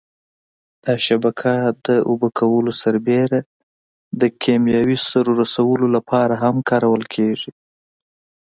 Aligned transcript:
دا 0.83 0.93
شبکه 1.05 1.53
د 1.85 1.87
اوبه 2.09 2.29
کولو 2.39 2.71
سربېره 2.81 3.39
د 4.21 4.23
کېمیاوي 4.43 4.97
سرو 5.09 5.31
رسولو 5.41 5.85
لپاره 5.95 6.33
هم 6.43 6.55
کارول 6.69 7.03
کېږي. 7.15 7.51